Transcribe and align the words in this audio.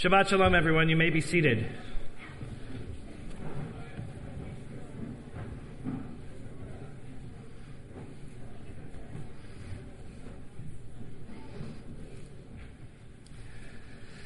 Shabbat 0.00 0.28
Shalom, 0.28 0.54
everyone. 0.54 0.88
You 0.88 0.96
may 0.96 1.10
be 1.10 1.20
seated. 1.20 1.66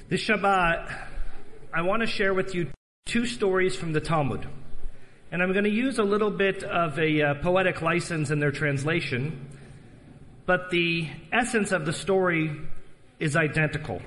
This 0.09 0.21
Shabbat, 0.21 1.09
I 1.75 1.82
want 1.82 2.02
to 2.02 2.06
share 2.06 2.32
with 2.32 2.54
you 2.54 2.70
two 3.06 3.27
stories 3.27 3.75
from 3.75 3.93
the 3.93 4.00
Talmud. 4.00 4.46
And 5.32 5.43
I'm 5.43 5.50
going 5.50 5.64
to 5.64 5.70
use 5.70 5.98
a 5.98 6.04
little 6.04 6.30
bit 6.30 6.62
of 6.62 6.96
a 7.00 7.20
uh, 7.20 7.34
poetic 7.43 7.82
license 7.82 8.30
in 8.30 8.38
their 8.38 8.52
translation, 8.52 9.48
but 10.46 10.70
the 10.70 11.09
essence 11.32 11.72
of 11.72 11.84
the 11.84 11.93
story 11.93 12.61
is 13.18 13.34
identical. 13.34 14.00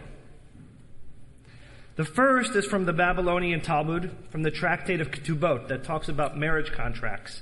The 1.97 2.05
first 2.05 2.55
is 2.55 2.67
from 2.67 2.85
the 2.85 2.93
Babylonian 2.93 3.61
Talmud, 3.61 4.15
from 4.29 4.43
the 4.43 4.51
Tractate 4.51 5.01
of 5.01 5.09
Ketubot, 5.09 5.67
that 5.69 5.83
talks 5.83 6.07
about 6.07 6.37
marriage 6.37 6.71
contracts. 6.71 7.41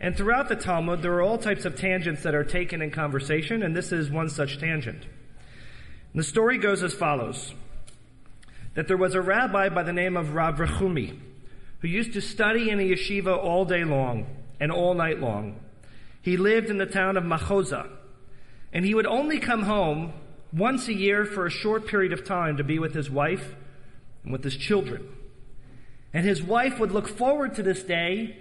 And 0.00 0.16
throughout 0.16 0.48
the 0.48 0.56
Talmud, 0.56 1.02
there 1.02 1.12
are 1.12 1.22
all 1.22 1.36
types 1.36 1.66
of 1.66 1.76
tangents 1.76 2.22
that 2.22 2.34
are 2.34 2.44
taken 2.44 2.80
in 2.80 2.90
conversation, 2.90 3.62
and 3.62 3.76
this 3.76 3.92
is 3.92 4.10
one 4.10 4.30
such 4.30 4.58
tangent. 4.58 5.02
And 5.02 6.14
the 6.14 6.22
story 6.22 6.56
goes 6.56 6.82
as 6.82 6.94
follows 6.94 7.52
that 8.72 8.88
there 8.88 8.96
was 8.96 9.14
a 9.14 9.20
rabbi 9.20 9.68
by 9.68 9.82
the 9.82 9.92
name 9.92 10.16
of 10.16 10.34
Rav 10.34 10.56
Rechumi 10.56 11.20
who 11.80 11.88
used 11.88 12.14
to 12.14 12.22
study 12.22 12.70
in 12.70 12.80
a 12.80 12.82
yeshiva 12.82 13.36
all 13.36 13.66
day 13.66 13.84
long 13.84 14.26
and 14.58 14.72
all 14.72 14.94
night 14.94 15.20
long. 15.20 15.60
He 16.22 16.38
lived 16.38 16.70
in 16.70 16.78
the 16.78 16.86
town 16.86 17.18
of 17.18 17.24
Machoza, 17.24 17.90
and 18.72 18.86
he 18.86 18.94
would 18.94 19.06
only 19.06 19.40
come 19.40 19.64
home 19.64 20.14
once 20.54 20.88
a 20.88 20.94
year 20.94 21.26
for 21.26 21.44
a 21.44 21.50
short 21.50 21.86
period 21.86 22.14
of 22.14 22.24
time 22.24 22.56
to 22.56 22.64
be 22.64 22.78
with 22.78 22.94
his 22.94 23.10
wife 23.10 23.54
and 24.24 24.32
with 24.32 24.42
his 24.42 24.56
children. 24.56 25.06
And 26.12 26.24
his 26.24 26.42
wife 26.42 26.80
would 26.80 26.92
look 26.92 27.08
forward 27.08 27.54
to 27.56 27.62
this 27.62 27.82
day 27.82 28.36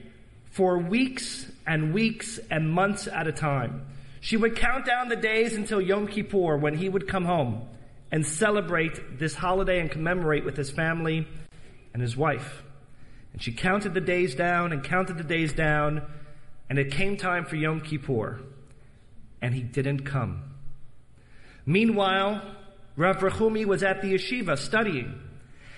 for 0.52 0.78
weeks 0.78 1.46
and 1.68 1.94
weeks 1.94 2.40
and 2.50 2.70
months 2.70 3.08
at 3.08 3.28
a 3.28 3.32
time. 3.32 3.86
She 4.22 4.38
would 4.38 4.56
count 4.56 4.86
down 4.86 5.10
the 5.10 5.16
days 5.16 5.56
until 5.56 5.82
Yom 5.82 6.08
Kippur 6.08 6.58
when 6.58 6.78
he 6.78 6.88
would 6.88 7.08
come 7.08 7.26
home 7.26 7.68
and 8.12 8.26
celebrate 8.26 9.20
this 9.20 9.34
holiday 9.34 9.80
and 9.80 9.90
commemorate 9.90 10.46
with 10.46 10.56
his 10.56 10.72
family 10.72 11.28
and 11.94 12.02
his 12.02 12.16
wife. 12.16 12.64
And 13.34 13.42
she 13.42 13.52
counted 13.52 13.96
the 13.96 14.02
days 14.02 14.36
down 14.36 14.72
and 14.72 14.84
counted 14.84 15.18
the 15.18 15.24
days 15.24 15.54
down, 15.54 16.04
and 16.70 16.78
it 16.78 16.92
came 16.92 17.18
time 17.18 17.46
for 17.46 17.56
Yom 17.56 17.82
Kippur, 17.82 18.40
and 19.42 19.56
he 19.56 19.62
didn't 19.62 20.06
come. 20.06 20.44
Meanwhile, 21.66 22.42
Rav 22.96 23.18
Rechumi 23.18 23.66
was 23.66 23.82
at 23.82 24.02
the 24.02 24.14
yeshiva 24.14 24.58
studying, 24.58 25.20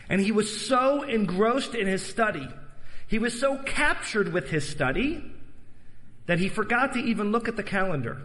and 0.09 0.21
he 0.21 0.31
was 0.31 0.65
so 0.67 1.03
engrossed 1.03 1.75
in 1.75 1.87
his 1.87 2.05
study, 2.05 2.47
he 3.07 3.19
was 3.19 3.39
so 3.39 3.57
captured 3.57 4.33
with 4.33 4.49
his 4.49 4.67
study, 4.67 5.23
that 6.25 6.39
he 6.39 6.49
forgot 6.49 6.93
to 6.93 6.99
even 6.99 7.31
look 7.31 7.47
at 7.47 7.55
the 7.55 7.63
calendar. 7.63 8.21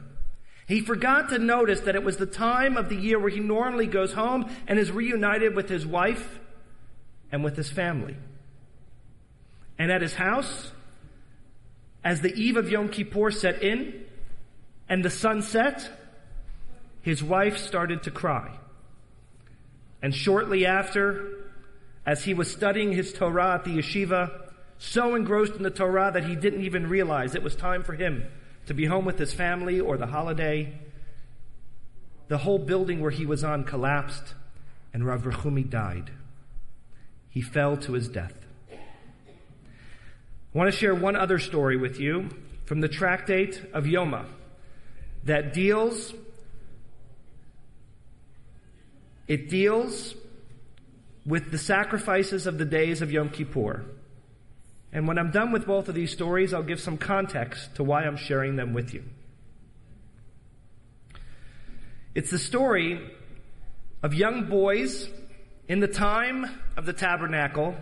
He 0.67 0.81
forgot 0.81 1.31
to 1.31 1.39
notice 1.39 1.81
that 1.81 1.97
it 1.97 2.05
was 2.05 2.17
the 2.17 2.27
time 2.27 2.77
of 2.77 2.89
the 2.89 2.97
year 2.97 3.19
where 3.19 3.29
he 3.29 3.41
normally 3.41 3.87
goes 3.87 4.13
home 4.13 4.49
and 4.67 4.79
is 4.79 4.91
reunited 4.91 5.55
with 5.55 5.69
his 5.69 5.87
wife 5.87 6.39
and 7.33 7.43
with 7.43 7.57
his 7.57 7.69
family. 7.69 8.17
And 9.79 9.91
at 9.91 10.01
his 10.01 10.15
house, 10.15 10.71
as 12.05 12.21
the 12.21 12.33
eve 12.35 12.57
of 12.57 12.71
Yom 12.71 12.89
Kippur 12.89 13.31
set 13.31 13.63
in 13.63 14.05
and 14.89 15.05
the 15.05 15.11
sun 15.11 15.43
set, 15.43 15.91
his 17.03 17.23
wife 17.23 17.59
started 17.59 18.05
to 18.05 18.11
cry. 18.11 18.57
And 20.03 20.15
shortly 20.15 20.67
after, 20.67 21.40
as 22.11 22.25
he 22.25 22.35
was 22.35 22.51
studying 22.51 22.91
his 22.91 23.13
Torah 23.13 23.55
at 23.55 23.65
the 23.65 23.79
yeshiva, 23.79 24.33
so 24.79 25.15
engrossed 25.15 25.55
in 25.55 25.63
the 25.63 25.71
Torah 25.71 26.11
that 26.13 26.25
he 26.25 26.35
didn't 26.35 26.65
even 26.65 26.89
realize 26.89 27.37
it 27.37 27.43
was 27.45 27.55
time 27.55 27.85
for 27.85 27.93
him 27.93 28.25
to 28.67 28.75
be 28.75 28.87
home 28.87 29.05
with 29.05 29.17
his 29.17 29.33
family 29.33 29.79
or 29.79 29.97
the 29.97 30.09
holiday. 30.09 30.77
The 32.27 32.39
whole 32.39 32.59
building 32.59 33.01
where 33.01 33.13
he 33.13 33.27
was 33.27 33.45
on 33.45 33.63
collapsed, 33.63 34.35
and 34.93 35.07
Rav 35.07 35.23
Rechumi 35.23 35.71
died. 35.71 36.11
He 37.29 37.43
fell 37.43 37.77
to 37.77 37.93
his 37.93 38.09
death. 38.09 38.35
I 38.73 38.79
want 40.53 40.69
to 40.69 40.77
share 40.77 40.97
one 40.97 41.15
other 41.15 41.39
story 41.39 41.77
with 41.77 42.01
you 42.01 42.29
from 42.65 42.81
the 42.81 42.89
tractate 42.89 43.63
of 43.73 43.85
Yoma 43.85 44.25
that 45.23 45.53
deals 45.53 46.13
it 49.29 49.49
deals 49.49 50.17
with 51.27 51.51
the 51.51 51.59
sacrifices 51.59 52.47
of 52.47 52.59
the 52.59 52.65
days 52.65 53.03
of 53.03 53.13
Yom 53.13 53.31
Kippur. 53.31 53.85
And 54.93 55.07
when 55.07 55.19
I'm 55.19 55.31
done 55.31 55.53
with 55.53 55.67
both 55.67 55.89
of 55.89 55.95
these 55.95 56.11
stories, 56.11 56.53
I'll 56.53 56.63
give 56.63 56.81
some 56.81 56.99
context 56.99 57.77
to 57.77 57.85
why 57.85 58.05
I'm 58.05 58.17
sharing 58.17 58.57
them 58.57 58.73
with 58.73 58.93
you. 58.93 59.05
It's 62.15 62.31
the 62.31 62.39
story 62.39 63.01
of 64.03 64.15
young 64.15 64.49
boys 64.49 65.09
in 65.69 65.79
the 65.79 65.89
time 65.89 66.47
of 66.77 66.87
the 66.87 66.93
tabernacle 66.93 67.77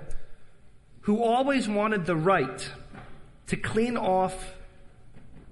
who 1.02 1.22
always 1.22 1.66
wanted 1.66 2.04
the 2.04 2.16
right 2.16 2.70
to 3.46 3.56
clean 3.56 3.96
off 3.96 4.54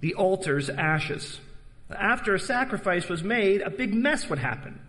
the 0.01 0.15
altar's 0.15 0.69
ashes. 0.69 1.41
After 1.89 2.35
a 2.35 2.41
sacrifice 2.41 3.09
was 3.09 3.23
made, 3.23 3.63
a 3.63 3.71
big 3.71 3.95
mess 3.95 4.29
would 4.29 4.39
happen. 4.39 4.81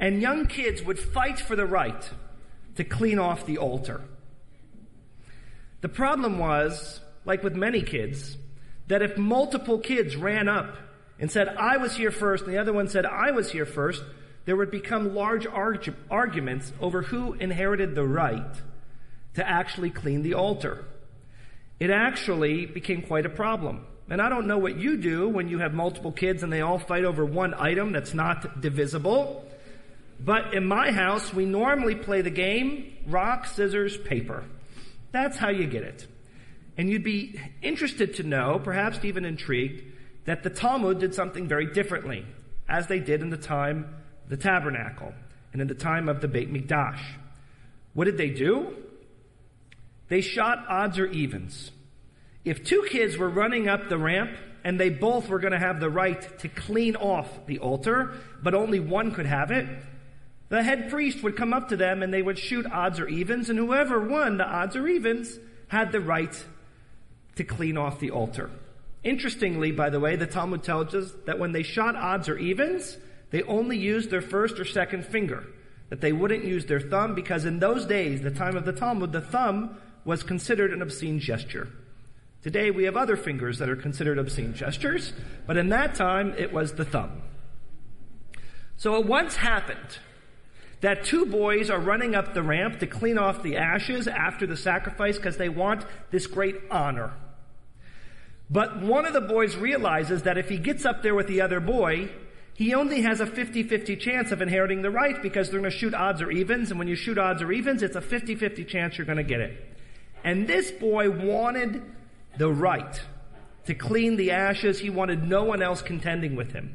And 0.00 0.20
young 0.20 0.46
kids 0.46 0.82
would 0.82 0.98
fight 0.98 1.38
for 1.38 1.54
the 1.54 1.66
right 1.66 2.10
to 2.78 2.84
clean 2.84 3.18
off 3.18 3.44
the 3.44 3.58
altar. 3.58 4.00
The 5.80 5.88
problem 5.88 6.38
was, 6.38 7.00
like 7.24 7.42
with 7.42 7.56
many 7.56 7.82
kids, 7.82 8.36
that 8.86 9.02
if 9.02 9.18
multiple 9.18 9.80
kids 9.80 10.14
ran 10.14 10.48
up 10.48 10.76
and 11.18 11.28
said, 11.28 11.48
I 11.48 11.78
was 11.78 11.96
here 11.96 12.12
first, 12.12 12.44
and 12.44 12.54
the 12.54 12.58
other 12.58 12.72
one 12.72 12.88
said, 12.88 13.04
I 13.04 13.32
was 13.32 13.50
here 13.50 13.66
first, 13.66 14.04
there 14.44 14.54
would 14.54 14.70
become 14.70 15.16
large 15.16 15.44
argu- 15.44 15.96
arguments 16.08 16.72
over 16.80 17.02
who 17.02 17.32
inherited 17.34 17.96
the 17.96 18.06
right 18.06 18.54
to 19.34 19.46
actually 19.46 19.90
clean 19.90 20.22
the 20.22 20.34
altar. 20.34 20.84
It 21.80 21.90
actually 21.90 22.64
became 22.66 23.02
quite 23.02 23.26
a 23.26 23.28
problem. 23.28 23.86
And 24.08 24.22
I 24.22 24.28
don't 24.28 24.46
know 24.46 24.58
what 24.58 24.78
you 24.78 24.96
do 24.96 25.28
when 25.28 25.48
you 25.48 25.58
have 25.58 25.74
multiple 25.74 26.12
kids 26.12 26.44
and 26.44 26.52
they 26.52 26.60
all 26.60 26.78
fight 26.78 27.04
over 27.04 27.24
one 27.24 27.54
item 27.54 27.90
that's 27.90 28.14
not 28.14 28.60
divisible. 28.60 29.47
But 30.20 30.54
in 30.54 30.66
my 30.66 30.90
house, 30.90 31.32
we 31.32 31.44
normally 31.44 31.94
play 31.94 32.22
the 32.22 32.30
game 32.30 32.96
rock, 33.06 33.46
scissors, 33.46 33.96
paper. 33.96 34.44
That's 35.12 35.36
how 35.36 35.48
you 35.48 35.66
get 35.66 35.82
it. 35.82 36.06
And 36.76 36.90
you'd 36.90 37.02
be 37.02 37.40
interested 37.62 38.16
to 38.16 38.22
know, 38.22 38.60
perhaps 38.62 39.04
even 39.04 39.24
intrigued, 39.24 39.82
that 40.26 40.42
the 40.42 40.50
Talmud 40.50 40.98
did 40.98 41.14
something 41.14 41.48
very 41.48 41.72
differently, 41.72 42.26
as 42.68 42.86
they 42.86 43.00
did 43.00 43.22
in 43.22 43.30
the 43.30 43.36
time 43.36 43.94
the 44.28 44.36
tabernacle 44.36 45.14
and 45.52 45.62
in 45.62 45.68
the 45.68 45.74
time 45.74 46.08
of 46.08 46.20
the 46.20 46.28
Beit 46.28 46.52
Mikdash. 46.52 47.00
What 47.94 48.04
did 48.04 48.18
they 48.18 48.30
do? 48.30 48.76
They 50.08 50.20
shot 50.20 50.64
odds 50.68 50.98
or 50.98 51.06
evens. 51.06 51.70
If 52.44 52.64
two 52.64 52.86
kids 52.88 53.16
were 53.16 53.28
running 53.28 53.68
up 53.68 53.88
the 53.88 53.98
ramp 53.98 54.30
and 54.64 54.78
they 54.78 54.90
both 54.90 55.28
were 55.28 55.38
going 55.38 55.52
to 55.52 55.58
have 55.58 55.80
the 55.80 55.90
right 55.90 56.38
to 56.40 56.48
clean 56.48 56.96
off 56.96 57.46
the 57.46 57.58
altar, 57.58 58.14
but 58.42 58.54
only 58.54 58.80
one 58.80 59.12
could 59.12 59.26
have 59.26 59.50
it, 59.50 59.66
the 60.48 60.62
head 60.62 60.90
priest 60.90 61.22
would 61.22 61.36
come 61.36 61.52
up 61.52 61.68
to 61.68 61.76
them 61.76 62.02
and 62.02 62.12
they 62.12 62.22
would 62.22 62.38
shoot 62.38 62.66
odds 62.66 62.98
or 62.98 63.08
evens, 63.08 63.50
and 63.50 63.58
whoever 63.58 64.00
won 64.00 64.38
the 64.38 64.46
odds 64.46 64.76
or 64.76 64.88
evens 64.88 65.38
had 65.68 65.92
the 65.92 66.00
right 66.00 66.44
to 67.36 67.44
clean 67.44 67.76
off 67.76 68.00
the 68.00 68.10
altar. 68.10 68.50
Interestingly, 69.04 69.72
by 69.72 69.90
the 69.90 70.00
way, 70.00 70.16
the 70.16 70.26
Talmud 70.26 70.62
tells 70.62 70.94
us 70.94 71.12
that 71.26 71.38
when 71.38 71.52
they 71.52 71.62
shot 71.62 71.94
odds 71.94 72.28
or 72.28 72.38
evens, 72.38 72.96
they 73.30 73.42
only 73.42 73.76
used 73.76 74.10
their 74.10 74.22
first 74.22 74.58
or 74.58 74.64
second 74.64 75.06
finger. 75.06 75.44
That 75.90 76.00
they 76.00 76.12
wouldn't 76.12 76.44
use 76.44 76.66
their 76.66 76.80
thumb 76.80 77.14
because 77.14 77.44
in 77.44 77.60
those 77.60 77.86
days, 77.86 78.20
the 78.20 78.30
time 78.30 78.56
of 78.56 78.64
the 78.64 78.72
Talmud, 78.72 79.12
the 79.12 79.20
thumb 79.20 79.78
was 80.04 80.22
considered 80.22 80.72
an 80.72 80.82
obscene 80.82 81.20
gesture. 81.20 81.68
Today 82.42 82.70
we 82.70 82.84
have 82.84 82.96
other 82.96 83.16
fingers 83.16 83.58
that 83.58 83.68
are 83.68 83.76
considered 83.76 84.18
obscene 84.18 84.54
gestures, 84.54 85.12
but 85.46 85.56
in 85.56 85.70
that 85.70 85.94
time 85.94 86.34
it 86.36 86.52
was 86.52 86.74
the 86.74 86.84
thumb. 86.84 87.22
So 88.76 88.96
it 88.96 89.06
once 89.06 89.36
happened 89.36 89.98
that 90.80 91.04
two 91.04 91.26
boys 91.26 91.70
are 91.70 91.80
running 91.80 92.14
up 92.14 92.34
the 92.34 92.42
ramp 92.42 92.78
to 92.78 92.86
clean 92.86 93.18
off 93.18 93.42
the 93.42 93.56
ashes 93.56 94.06
after 94.06 94.46
the 94.46 94.56
sacrifice 94.56 95.16
because 95.16 95.36
they 95.36 95.48
want 95.48 95.84
this 96.10 96.26
great 96.26 96.56
honor. 96.70 97.12
But 98.50 98.80
one 98.80 99.04
of 99.04 99.12
the 99.12 99.20
boys 99.20 99.56
realizes 99.56 100.22
that 100.22 100.38
if 100.38 100.48
he 100.48 100.56
gets 100.56 100.86
up 100.86 101.02
there 101.02 101.14
with 101.14 101.26
the 101.26 101.40
other 101.40 101.60
boy, 101.60 102.10
he 102.54 102.74
only 102.74 103.02
has 103.02 103.20
a 103.20 103.26
50-50 103.26 104.00
chance 104.00 104.32
of 104.32 104.40
inheriting 104.40 104.82
the 104.82 104.90
right 104.90 105.22
because 105.22 105.50
they're 105.50 105.60
going 105.60 105.70
to 105.70 105.76
shoot 105.76 105.94
odds 105.94 106.22
or 106.22 106.30
evens, 106.30 106.70
and 106.70 106.78
when 106.78 106.88
you 106.88 106.96
shoot 106.96 107.18
odds 107.18 107.42
or 107.42 107.52
evens, 107.52 107.82
it's 107.82 107.96
a 107.96 108.00
50-50 108.00 108.66
chance 108.66 108.98
you're 108.98 109.06
going 109.06 109.18
to 109.18 109.22
get 109.22 109.40
it. 109.40 109.76
And 110.24 110.48
this 110.48 110.70
boy 110.70 111.10
wanted 111.10 111.82
the 112.36 112.50
right 112.50 113.00
to 113.66 113.74
clean 113.74 114.16
the 114.16 114.30
ashes. 114.30 114.80
He 114.80 114.90
wanted 114.90 115.28
no 115.28 115.44
one 115.44 115.62
else 115.62 115.82
contending 115.82 116.34
with 116.34 116.52
him. 116.52 116.74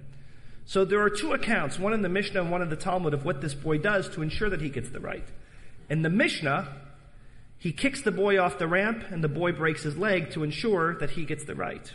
So 0.65 0.85
there 0.85 1.01
are 1.01 1.09
two 1.09 1.33
accounts, 1.33 1.77
one 1.77 1.93
in 1.93 2.01
the 2.01 2.09
Mishnah 2.09 2.41
and 2.41 2.51
one 2.51 2.61
in 2.61 2.69
the 2.69 2.75
Talmud, 2.75 3.13
of 3.13 3.25
what 3.25 3.41
this 3.41 3.53
boy 3.53 3.77
does 3.77 4.09
to 4.09 4.21
ensure 4.21 4.49
that 4.49 4.61
he 4.61 4.69
gets 4.69 4.89
the 4.89 4.99
right. 4.99 5.27
In 5.89 6.01
the 6.01 6.09
Mishnah, 6.09 6.69
he 7.57 7.71
kicks 7.71 8.01
the 8.01 8.11
boy 8.11 8.39
off 8.39 8.57
the 8.57 8.67
ramp 8.67 9.03
and 9.09 9.23
the 9.23 9.29
boy 9.29 9.51
breaks 9.51 9.83
his 9.83 9.97
leg 9.97 10.31
to 10.31 10.43
ensure 10.43 10.95
that 10.95 11.11
he 11.11 11.25
gets 11.25 11.43
the 11.43 11.55
right. 11.55 11.91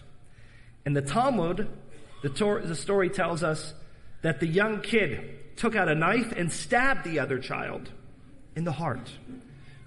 In 0.84 0.92
the 0.92 1.02
Talmud, 1.02 1.68
the, 2.22 2.28
tor- 2.28 2.62
the 2.62 2.74
story 2.74 3.08
tells 3.10 3.42
us 3.42 3.74
that 4.22 4.40
the 4.40 4.46
young 4.46 4.80
kid 4.80 5.56
took 5.56 5.74
out 5.74 5.88
a 5.88 5.94
knife 5.94 6.32
and 6.32 6.52
stabbed 6.52 7.04
the 7.04 7.18
other 7.18 7.38
child 7.38 7.90
in 8.54 8.64
the 8.64 8.72
heart 8.72 9.10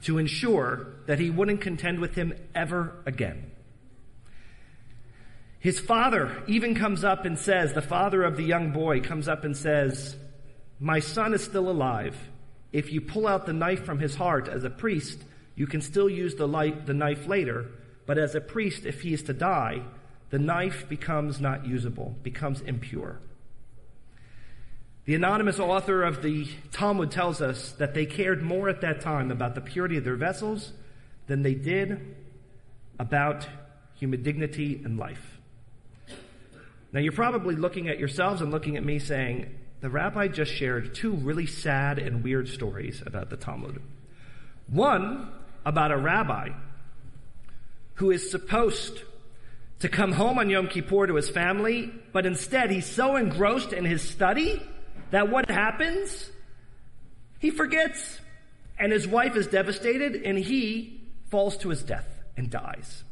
to 0.04 0.18
ensure 0.18 0.88
that 1.06 1.20
he 1.20 1.30
wouldn't 1.30 1.62
contend 1.62 2.00
with 2.00 2.16
him 2.16 2.34
ever 2.56 2.96
again. 3.06 3.51
His 5.62 5.80
father 5.80 6.42
even 6.48 6.74
comes 6.74 7.04
up 7.04 7.24
and 7.24 7.38
says, 7.38 7.74
the 7.74 7.84
father 7.84 8.24
of 8.24 8.36
the 8.36 8.44
young 8.44 8.72
boy 8.72 9.00
comes 9.00 9.28
up 9.28 9.44
and 9.44 9.56
says, 9.56 10.16
My 10.80 11.00
son 11.00 11.36
is 11.36 11.44
still 11.44 11.70
alive. 11.70 12.18
If 12.74 12.92
you 12.92 13.00
pull 13.00 13.28
out 13.28 13.46
the 13.46 13.54
knife 13.54 13.86
from 13.86 14.00
his 14.00 14.16
heart 14.16 14.48
as 14.48 14.64
a 14.64 14.72
priest, 14.72 15.24
you 15.56 15.68
can 15.68 15.82
still 15.82 16.10
use 16.10 16.34
the, 16.34 16.48
light, 16.48 16.88
the 16.88 16.96
knife 16.96 17.28
later, 17.28 17.68
but 18.08 18.18
as 18.18 18.34
a 18.34 18.42
priest, 18.42 18.88
if 18.88 19.02
he 19.02 19.14
is 19.14 19.22
to 19.24 19.34
die, 19.34 19.84
the 20.32 20.40
knife 20.40 20.90
becomes 20.90 21.40
not 21.40 21.68
usable, 21.68 22.16
becomes 22.24 22.62
impure. 22.62 23.20
The 25.06 25.14
anonymous 25.14 25.60
author 25.60 26.02
of 26.02 26.24
the 26.24 26.48
Talmud 26.72 27.12
tells 27.12 27.40
us 27.40 27.74
that 27.74 27.94
they 27.94 28.08
cared 28.08 28.42
more 28.42 28.68
at 28.68 28.82
that 28.82 29.02
time 29.02 29.30
about 29.30 29.54
the 29.54 29.62
purity 29.62 29.98
of 29.98 30.06
their 30.06 30.16
vessels 30.16 30.72
than 31.28 31.44
they 31.44 31.54
did 31.54 32.16
about 32.98 33.48
human 33.94 34.24
dignity 34.24 34.82
and 34.84 34.98
life. 34.98 35.31
Now 36.94 37.00
you're 37.00 37.12
probably 37.12 37.56
looking 37.56 37.88
at 37.88 38.00
yourselves 38.00 38.42
and 38.42 38.52
looking 38.52 38.78
at 38.78 38.84
me 38.84 39.00
saying, 39.00 39.50
the 39.80 39.90
rabbi 39.90 40.28
just 40.28 40.54
shared 40.54 40.94
two 40.94 41.14
really 41.14 41.48
sad 41.48 41.98
and 41.98 42.24
weird 42.24 42.48
stories 42.48 43.02
about 43.06 43.30
the 43.30 43.38
Talmud. 43.38 43.82
One 44.68 45.30
about 45.66 45.92
a 45.92 45.98
rabbi 45.98 46.50
who 47.96 48.12
is 48.12 48.30
supposed 48.30 49.02
to 49.80 49.90
come 49.90 50.12
home 50.12 50.38
on 50.38 50.50
Yom 50.50 50.68
Kippur 50.68 51.08
to 51.08 51.16
his 51.16 51.30
family, 51.30 51.92
but 52.14 52.26
instead 52.26 52.70
he's 52.70 52.86
so 52.86 53.16
engrossed 53.16 53.74
in 53.74 53.86
his 53.86 54.02
study 54.02 54.62
that 55.10 55.30
what 55.30 55.50
happens? 55.50 56.30
He 57.40 57.50
forgets. 57.50 58.20
And 58.78 58.92
his 58.92 59.08
wife 59.08 59.36
is 59.36 59.48
devastated 59.48 60.24
and 60.24 60.38
he 60.38 61.02
falls 61.30 61.58
to 61.58 61.70
his 61.70 61.84
death 61.84 62.08
and 62.38 62.50
dies. 62.50 63.04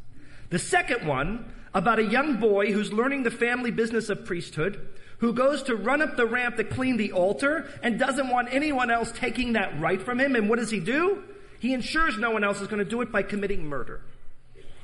The 0.50 0.60
second 0.60 1.08
one 1.08 1.52
about 1.74 2.00
a 2.00 2.04
young 2.04 2.38
boy 2.38 2.72
who's 2.72 2.92
learning 2.92 3.24
the 3.24 3.32
family 3.32 3.72
business 3.72 4.10
of 4.10 4.26
priesthood, 4.26 4.88
who 5.20 5.34
goes 5.34 5.64
to 5.64 5.76
run 5.76 6.02
up 6.02 6.16
the 6.16 6.26
ramp 6.26 6.56
to 6.56 6.64
clean 6.64 6.98
the 6.98 7.12
altar 7.12 7.70
and 7.84 8.00
doesn't 8.00 8.30
want 8.30 8.50
anyone 8.52 8.90
else 8.90 9.12
taking 9.12 9.54
that 9.54 9.80
right 9.80 10.02
from 10.02 10.20
him. 10.20 10.36
And 10.36 10.50
what 10.50 10.60
does 10.60 10.72
he 10.72 10.80
do? 10.80 11.24
He 11.60 11.74
ensures 11.74 12.18
no 12.18 12.32
one 12.32 12.44
else 12.44 12.62
is 12.62 12.68
going 12.68 12.84
to 12.84 12.90
do 12.90 13.02
it 13.02 13.12
by 13.12 13.24
committing 13.24 13.66
murder. 13.66 14.02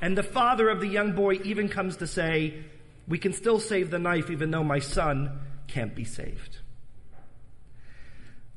And 0.01 0.17
the 0.17 0.23
father 0.23 0.69
of 0.69 0.81
the 0.81 0.87
young 0.87 1.13
boy 1.13 1.39
even 1.43 1.69
comes 1.69 1.97
to 1.97 2.07
say, 2.07 2.65
we 3.07 3.17
can 3.17 3.33
still 3.33 3.59
save 3.59 3.91
the 3.91 3.99
knife 3.99 4.29
even 4.29 4.51
though 4.51 4.63
my 4.63 4.79
son 4.79 5.39
can't 5.67 5.95
be 5.95 6.03
saved. 6.03 6.57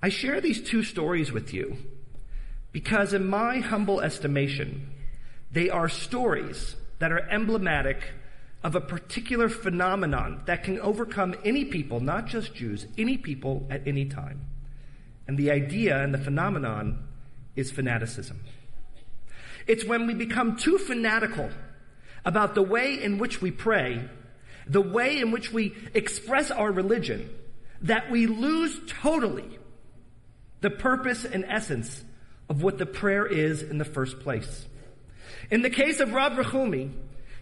I 0.03 0.09
share 0.09 0.41
these 0.41 0.61
two 0.61 0.83
stories 0.83 1.33
with 1.33 1.53
you 1.53 1.77
because 2.73 3.13
in 3.13 3.29
my 3.29 3.59
humble 3.59 4.01
estimation, 4.01 4.91
they 5.51 5.71
are 5.71 5.89
stories 5.89 6.77
that 6.99 7.13
are 7.13 7.29
emblematic 7.31 8.03
of 8.63 8.75
a 8.75 8.81
particular 8.81 9.49
phenomenon 9.49 10.43
that 10.47 10.65
can 10.65 10.81
overcome 10.81 11.35
any 11.45 11.65
people, 11.65 12.01
not 12.01 12.27
just 12.27 12.55
Jews, 12.55 12.87
any 12.97 13.17
people 13.17 13.67
at 13.71 13.87
any 13.87 14.05
time. 14.05 14.47
And 15.27 15.39
the 15.39 15.51
idea 15.51 16.03
and 16.03 16.13
the 16.13 16.19
phenomenon 16.19 17.07
is 17.55 17.71
fanaticism. 17.71 18.41
It's 19.67 19.85
when 19.85 20.07
we 20.07 20.15
become 20.15 20.57
too 20.57 20.79
fanatical 20.79 21.51
about 22.25 22.55
the 22.55 22.63
way 22.63 23.03
in 23.03 23.19
which 23.19 23.41
we 23.41 23.51
pray, 23.51 24.03
the 24.67 24.81
way 24.81 25.19
in 25.19 25.31
which 25.31 25.53
we 25.53 25.75
express 25.95 26.51
our 26.51 26.73
religion, 26.73 27.31
that 27.83 28.11
we 28.11 28.27
lose 28.27 28.81
totally 28.89 29.59
the 30.61 30.71
purpose 30.71 31.25
and 31.25 31.45
essence 31.47 32.03
of 32.49 32.63
what 32.63 32.79
the 32.79 32.87
prayer 32.87 33.27
is 33.27 33.63
in 33.63 33.79
the 33.79 33.85
first 33.85 34.21
place. 34.21 34.67
In 35.51 35.63
the 35.63 35.71
case 35.71 36.01
of 36.01 36.13
Rav 36.13 36.33
Rechumi, 36.33 36.91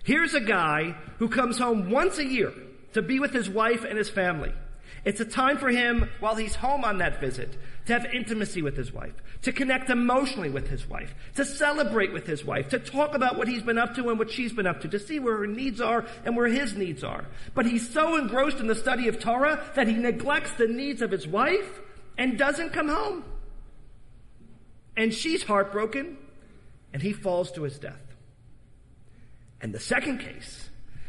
here's 0.06 0.34
a 0.34 0.40
guy 0.40 0.94
who 1.18 1.28
comes 1.28 1.58
home 1.58 1.90
once 1.90 2.18
a 2.18 2.24
year 2.24 2.52
to 2.94 3.02
be 3.02 3.18
with 3.20 3.32
his 3.32 3.50
wife 3.50 3.84
and 3.84 3.98
his 3.98 4.08
family. 4.08 4.52
It's 5.04 5.20
a 5.20 5.24
time 5.24 5.58
for 5.58 5.68
him 5.68 6.08
while 6.20 6.34
he's 6.34 6.54
home 6.54 6.84
on 6.84 6.98
that 6.98 7.20
visit 7.20 7.56
to 7.86 7.92
have 7.92 8.06
intimacy 8.06 8.62
with 8.62 8.76
his 8.76 8.92
wife, 8.92 9.14
to 9.42 9.52
connect 9.52 9.90
emotionally 9.90 10.48
with 10.48 10.68
his 10.68 10.88
wife, 10.88 11.14
to 11.34 11.44
celebrate 11.44 12.12
with 12.12 12.26
his 12.26 12.44
wife, 12.44 12.68
to 12.70 12.78
talk 12.78 13.14
about 13.14 13.36
what 13.36 13.48
he's 13.48 13.62
been 13.62 13.78
up 13.78 13.94
to 13.96 14.08
and 14.08 14.18
what 14.18 14.30
she's 14.30 14.52
been 14.52 14.66
up 14.66 14.80
to, 14.80 14.88
to 14.88 14.98
see 14.98 15.18
where 15.18 15.36
her 15.36 15.46
needs 15.46 15.80
are 15.80 16.06
and 16.24 16.36
where 16.36 16.48
his 16.48 16.74
needs 16.74 17.04
are. 17.04 17.24
But 17.54 17.66
he's 17.66 17.88
so 17.88 18.16
engrossed 18.16 18.58
in 18.58 18.66
the 18.66 18.74
study 18.74 19.08
of 19.08 19.20
Torah 19.20 19.62
that 19.74 19.86
he 19.86 19.94
neglects 19.94 20.52
the 20.52 20.66
needs 20.66 21.02
of 21.02 21.10
his 21.10 21.26
wife 21.26 21.80
and 22.16 22.38
doesn't 22.38 22.72
come 22.72 22.88
home. 22.88 23.24
And 24.96 25.12
she's 25.12 25.42
heartbroken 25.42 26.16
and 26.92 27.02
he 27.02 27.12
falls 27.12 27.52
to 27.52 27.62
his 27.62 27.78
death. 27.78 28.05
And 29.60 29.74
the 29.74 29.80
second 29.80 30.18
case 30.18 30.68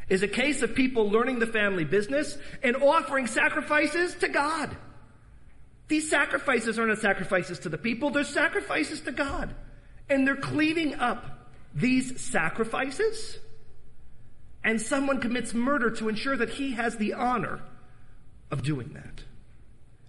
is 0.10 0.24
a 0.24 0.28
case 0.28 0.62
of 0.62 0.74
people 0.74 1.10
learning 1.10 1.40
the 1.40 1.48
family 1.48 1.84
business 1.84 2.38
and 2.64 2.78
offering 2.78 3.28
sacrifices 3.28 4.16
to 4.16 4.30
God. 4.30 4.76
These 5.88 6.10
sacrifices 6.10 6.80
are 6.80 6.88
not 6.88 7.00
sacrifices 7.00 7.60
to 7.60 7.70
the 7.70 7.78
people, 7.78 8.10
they're 8.10 8.24
sacrifices 8.24 9.02
to 9.02 9.12
God. 9.12 9.54
And 10.10 10.26
they're 10.26 10.36
cleaning 10.38 10.96
up 10.96 11.50
these 11.74 12.22
sacrifices. 12.22 13.38
And 14.64 14.82
someone 14.82 15.22
commits 15.22 15.54
murder 15.54 15.92
to 15.92 16.10
ensure 16.10 16.36
that 16.36 16.50
he 16.50 16.72
has 16.72 16.98
the 16.98 17.14
honor 17.14 17.62
of 18.52 18.64
doing 18.64 18.94
that. 18.94 19.24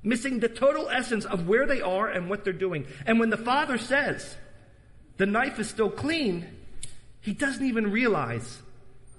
Missing 0.03 0.41
the 0.41 0.49
total 0.49 0.89
essence 0.89 1.25
of 1.25 1.49
where 1.49 1.67
they 1.67 1.81
are 1.81 2.09
and 2.09 2.31
what 2.31 2.45
they're 2.45 2.53
doing. 2.53 2.87
And 3.07 3.19
when 3.19 3.31
the 3.31 3.37
father 3.37 3.79
says, 3.79 4.37
the 5.17 5.27
knife 5.27 5.59
is 5.59 5.69
still 5.69 5.91
clean, 5.91 6.47
he 7.29 7.35
doesn't 7.35 7.67
even 7.67 7.91
realize 7.91 8.59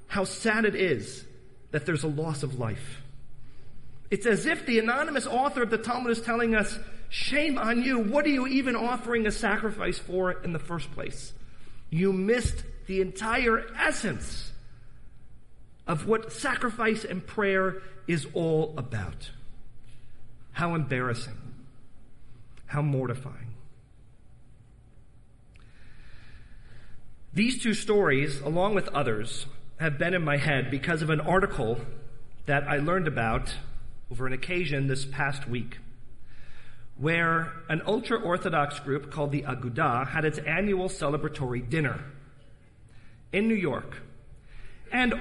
how 0.07 0.23
sad 0.23 0.65
it 0.65 0.73
is 0.73 1.23
that 1.69 1.85
there's 1.85 2.03
a 2.03 2.07
loss 2.07 2.41
of 2.41 2.57
life. 2.57 3.03
It's 4.09 4.25
as 4.25 4.47
if 4.47 4.65
the 4.65 4.79
anonymous 4.79 5.27
author 5.27 5.61
of 5.61 5.69
the 5.69 5.77
Talmud 5.77 6.11
is 6.11 6.19
telling 6.19 6.55
us, 6.55 6.79
shame 7.09 7.59
on 7.59 7.83
you. 7.83 7.99
What 7.99 8.25
are 8.25 8.29
you 8.29 8.47
even 8.47 8.75
offering 8.75 9.27
a 9.27 9.31
sacrifice 9.31 9.99
for 9.99 10.31
in 10.31 10.53
the 10.53 10.59
first 10.59 10.91
place? 10.93 11.33
You 11.91 12.11
missed 12.11 12.63
the 12.87 12.99
entire 13.01 13.63
essence 13.77 14.53
of 15.85 16.07
what 16.07 16.33
sacrifice 16.33 17.05
and 17.05 17.23
prayer 17.27 17.83
is 18.07 18.25
all 18.33 18.73
about. 18.75 19.29
How 20.53 20.73
embarrassing. 20.73 21.37
How 22.65 22.81
mortifying. 22.81 23.48
These 27.33 27.61
two 27.61 27.75
stories, 27.75 28.39
along 28.39 28.73
with 28.73 28.87
others, 28.89 29.45
have 29.79 29.99
been 29.99 30.13
in 30.15 30.23
my 30.23 30.37
head 30.37 30.71
because 30.71 31.01
of 31.01 31.09
an 31.11 31.21
article 31.21 31.79
that 32.47 32.63
I 32.63 32.77
learned 32.77 33.07
about 33.07 33.53
over 34.11 34.25
an 34.25 34.33
occasion 34.33 34.87
this 34.87 35.05
past 35.05 35.47
week, 35.47 35.77
where 36.97 37.53
an 37.69 37.83
ultra 37.85 38.19
Orthodox 38.19 38.79
group 38.79 39.11
called 39.11 39.31
the 39.31 39.43
Aguda 39.43 40.07
had 40.07 40.25
its 40.25 40.39
annual 40.39 40.89
celebratory 40.89 41.69
dinner 41.69 42.03
in 43.31 43.47
New 43.47 43.55
York. 43.55 44.01
And 44.91 45.13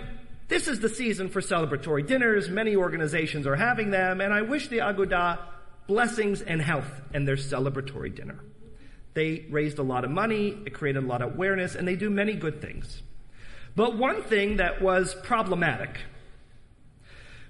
this 0.49 0.67
is 0.67 0.81
the 0.81 0.89
season 0.89 1.29
for 1.29 1.43
celebratory 1.43 2.07
dinners. 2.07 2.49
Many 2.49 2.75
organizations 2.75 3.47
are 3.47 3.57
having 3.57 3.91
them, 3.91 4.23
and 4.23 4.33
I 4.33 4.41
wish 4.41 4.69
the 4.69 4.79
Aguda 4.79 5.39
blessings 5.87 6.41
and 6.41 6.63
health 6.63 6.91
in 7.13 7.27
their 7.27 7.37
celebratory 7.37 8.15
dinner. 8.15 8.41
They 9.15 9.47
raised 9.51 9.79
a 9.79 9.83
lot 9.83 10.05
of 10.05 10.11
money, 10.11 10.57
it 10.65 10.75
created 10.75 11.05
a 11.05 11.07
lot 11.07 11.23
of 11.23 11.35
awareness, 11.35 11.75
and 11.75 11.87
they 11.87 11.97
do 11.97 12.11
many 12.11 12.35
good 12.35 12.61
things. 12.61 13.03
But 13.75 13.97
one 13.97 14.23
thing 14.23 14.57
that 14.57 14.83
was 14.83 15.15
problematic 15.15 15.99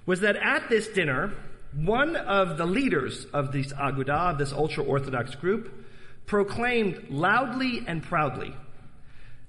was 0.05 0.21
that 0.21 0.35
at 0.35 0.69
this 0.69 0.87
dinner, 0.87 1.33
one 1.73 2.15
of 2.15 2.57
the 2.57 2.65
leaders 2.65 3.25
of 3.33 3.51
this 3.51 3.71
Aguda, 3.73 4.37
this 4.37 4.51
ultra 4.51 4.83
Orthodox 4.83 5.35
group, 5.35 5.85
proclaimed 6.25 7.07
loudly 7.09 7.83
and 7.87 8.03
proudly 8.03 8.55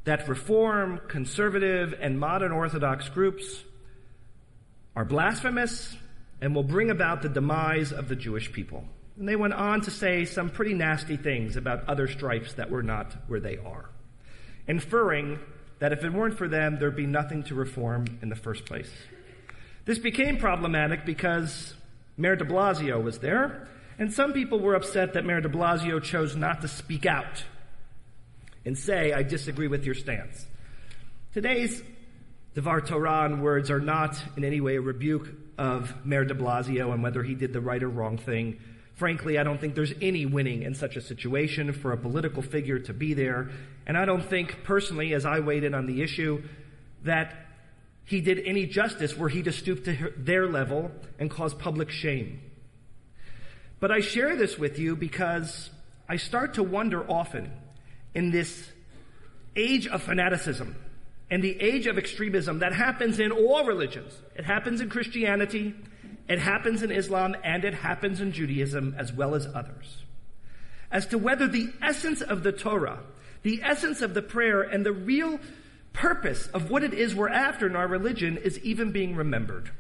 that 0.05 0.29
Reform, 0.29 1.01
conservative, 1.09 1.95
and 2.01 2.19
modern 2.19 2.53
Orthodox 2.53 3.09
groups 3.09 3.65
are 4.97 5.05
blasphemous 5.05 5.97
and 6.41 6.55
will 6.55 6.63
bring 6.63 6.91
about 6.91 7.23
the 7.23 7.29
demise 7.29 7.93
of 7.93 8.09
the 8.09 8.17
Jewish 8.17 8.51
people. 8.51 8.85
And 9.21 9.29
they 9.29 9.37
went 9.37 9.53
on 9.53 9.83
to 9.83 9.91
say 9.91 10.25
some 10.25 10.49
pretty 10.49 10.73
nasty 10.73 11.19
things 11.19 11.57
about 11.57 11.87
other 11.87 12.09
stripes 12.09 12.55
that 12.55 12.71
were 12.71 12.83
not 12.83 13.15
where 13.29 13.39
they 13.39 13.59
are, 13.59 13.91
inferring 14.67 15.39
that 15.79 15.93
if 15.93 16.03
it 16.05 16.11
weren't 16.11 16.39
for 16.39 16.49
them, 16.49 16.79
there'd 16.79 16.97
be 16.97 17.05
nothing 17.05 17.43
to 17.45 17.55
reform 17.55 18.07
in 18.23 18.31
the 18.31 18.35
first 18.35 18.65
place. 18.65 18.91
This 19.85 19.99
became 19.99 20.39
problematic 20.39 21.05
because 21.05 21.75
Mayor 22.17 22.35
de 22.35 22.47
Blasio 22.47 23.03
was 23.03 23.19
there, 23.19 23.69
And 24.01 24.11
some 24.11 24.33
people 24.33 24.59
were 24.59 24.75
upset 24.75 25.13
that 25.13 25.27
Mayor 25.27 25.43
de 25.43 25.51
Blasio 25.51 26.03
chose 26.03 26.35
not 26.35 26.63
to 26.63 26.69
speak 26.69 27.05
out 27.05 27.45
and 28.65 28.77
say, 28.77 29.13
I 29.13 29.23
disagree 29.23 29.69
with 29.69 29.85
your 29.85 29.95
stance. 29.95 30.47
Today's 31.35 31.83
Devar 32.55 32.81
Torah 32.81 33.37
words 33.37 33.71
are 33.71 33.79
not 33.79 34.21
in 34.39 34.45
any 34.45 34.63
way 34.63 34.77
a 34.77 34.81
rebuke 34.81 35.29
of 35.59 35.95
Mayor 36.07 36.25
de 36.25 36.35
Blasio 36.35 36.95
and 36.95 37.03
whether 37.03 37.23
he 37.23 37.35
did 37.35 37.53
the 37.53 37.61
right 37.61 37.83
or 37.83 37.91
wrong 37.91 38.17
thing. 38.17 38.59
Frankly, 38.95 39.39
I 39.39 39.45
don't 39.45 39.61
think 39.61 39.75
there's 39.75 39.95
any 40.03 40.27
winning 40.27 40.63
in 40.63 40.75
such 40.75 40.97
a 40.97 41.01
situation 41.01 41.73
for 41.73 41.93
a 41.93 41.97
political 41.97 42.43
figure 42.43 42.79
to 42.81 42.93
be 42.93 43.15
there. 43.15 43.51
And 43.87 43.97
I 43.97 44.05
don't 44.05 44.25
think, 44.25 44.63
personally, 44.63 45.15
as 45.15 45.25
I 45.25 45.41
weighed 45.41 45.65
in 45.65 45.75
on 45.75 45.87
the 45.87 46.03
issue, 46.03 46.43
that 47.05 47.35
he 48.05 48.21
did 48.21 48.41
any 48.45 48.67
justice 48.67 49.17
were 49.17 49.29
he 49.29 49.43
to 49.43 49.53
stoop 49.53 49.85
to 49.85 50.13
their 50.17 50.47
level 50.49 50.91
and 51.19 51.31
cause 51.31 51.55
public 51.55 51.91
shame. 51.91 52.41
But 53.79 53.91
I 53.91 54.01
share 54.01 54.37
this 54.37 54.59
with 54.59 54.79
you 54.79 54.97
because 54.97 55.71
I 56.09 56.17
start 56.17 56.55
to 56.55 56.63
wonder 56.63 57.09
often 57.11 57.51
in 58.15 58.31
this 58.31 58.71
age 59.57 59.87
of 59.87 60.03
fanaticism 60.03 60.77
and 61.31 61.43
the 61.43 61.59
age 61.61 61.87
of 61.87 61.97
extremism 61.97 62.59
that 62.59 62.75
happens 62.75 63.21
in 63.21 63.31
all 63.31 63.65
religions. 63.65 64.13
It 64.35 64.45
happens 64.45 64.81
in 64.81 64.91
Christianity, 64.91 65.75
it 66.31 66.39
happens 66.39 66.85
in 66.85 66.93
Islam, 66.93 67.35
and 67.43 67.65
it 67.65 67.75
happens 67.75 68.21
in 68.21 68.31
Judaism 68.31 68.95
as 68.97 69.13
well 69.13 69.35
as 69.35 69.49
others. 69.53 70.05
As 70.89 71.05
to 71.07 71.19
whether 71.19 71.49
the 71.49 71.73
essence 71.83 72.23
of 72.23 72.45
the 72.45 72.53
Torah, 72.53 73.01
the 73.43 73.61
essence 73.65 74.01
of 74.01 74.15
the 74.15 74.23
prayer, 74.23 74.63
and 74.63 74.87
the 74.87 74.93
real 74.93 75.41
purpose 75.93 76.47
of 76.47 76.71
what 76.71 76.85
it 76.85 76.95
is 76.95 77.17
we're 77.17 77.29
after 77.29 77.67
in 77.67 77.75
our 77.75 77.89
religion 77.89 78.37
is 78.37 78.61
even 78.61 78.93
being 78.93 79.17
remembered. 79.17 79.73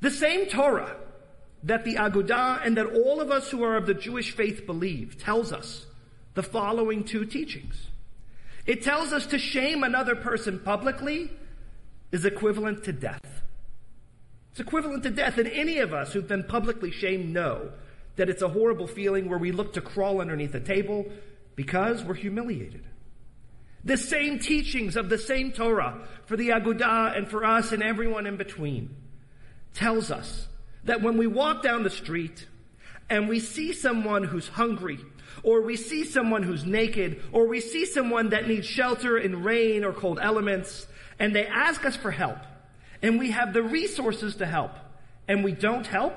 The 0.00 0.12
same 0.12 0.46
Torah 0.46 0.94
that 1.64 1.84
the 1.84 1.96
Agudah 1.96 2.64
and 2.64 2.76
that 2.76 2.86
all 2.86 3.20
of 3.20 3.32
us 3.32 3.50
who 3.50 3.64
are 3.64 3.76
of 3.76 3.86
the 3.86 3.94
Jewish 3.94 4.30
faith 4.30 4.64
believe 4.64 5.20
tells 5.20 5.52
us 5.52 5.86
the 6.34 6.42
following 6.44 7.02
two 7.02 7.24
teachings. 7.24 7.88
It 8.64 8.84
tells 8.84 9.12
us 9.12 9.26
to 9.26 9.38
shame 9.38 9.82
another 9.82 10.14
person 10.14 10.60
publicly 10.60 11.32
is 12.12 12.24
equivalent 12.24 12.84
to 12.84 12.92
death. 12.92 13.42
It's 14.56 14.60
equivalent 14.62 15.02
to 15.02 15.10
death. 15.10 15.36
And 15.36 15.48
any 15.48 15.80
of 15.80 15.92
us 15.92 16.14
who've 16.14 16.26
been 16.26 16.42
publicly 16.42 16.90
shamed 16.90 17.30
know 17.30 17.72
that 18.16 18.30
it's 18.30 18.40
a 18.40 18.48
horrible 18.48 18.86
feeling 18.86 19.28
where 19.28 19.38
we 19.38 19.52
look 19.52 19.74
to 19.74 19.82
crawl 19.82 20.18
underneath 20.18 20.54
a 20.54 20.60
table 20.60 21.04
because 21.56 22.02
we're 22.02 22.14
humiliated. 22.14 22.82
The 23.84 23.98
same 23.98 24.38
teachings 24.38 24.96
of 24.96 25.10
the 25.10 25.18
same 25.18 25.52
Torah 25.52 26.08
for 26.24 26.38
the 26.38 26.48
Agudah 26.48 27.18
and 27.18 27.28
for 27.28 27.44
us 27.44 27.72
and 27.72 27.82
everyone 27.82 28.26
in 28.26 28.38
between 28.38 28.96
tells 29.74 30.10
us 30.10 30.48
that 30.84 31.02
when 31.02 31.18
we 31.18 31.26
walk 31.26 31.62
down 31.62 31.82
the 31.82 31.90
street 31.90 32.46
and 33.10 33.28
we 33.28 33.40
see 33.40 33.74
someone 33.74 34.24
who's 34.24 34.48
hungry, 34.48 35.00
or 35.42 35.60
we 35.60 35.76
see 35.76 36.02
someone 36.02 36.42
who's 36.42 36.64
naked, 36.64 37.22
or 37.30 37.46
we 37.46 37.60
see 37.60 37.84
someone 37.84 38.30
that 38.30 38.48
needs 38.48 38.66
shelter 38.66 39.18
in 39.18 39.42
rain 39.42 39.84
or 39.84 39.92
cold 39.92 40.18
elements, 40.18 40.86
and 41.18 41.36
they 41.36 41.46
ask 41.46 41.84
us 41.84 41.94
for 41.94 42.10
help, 42.10 42.38
and 43.02 43.18
we 43.18 43.30
have 43.30 43.52
the 43.52 43.62
resources 43.62 44.36
to 44.36 44.46
help, 44.46 44.72
and 45.28 45.44
we 45.44 45.52
don't 45.52 45.86
help, 45.86 46.14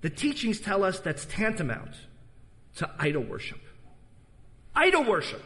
the 0.00 0.10
teachings 0.10 0.60
tell 0.60 0.84
us 0.84 1.00
that's 1.00 1.26
tantamount 1.26 1.94
to 2.76 2.88
idol 2.98 3.22
worship. 3.22 3.60
Idol 4.74 5.04
worship. 5.04 5.42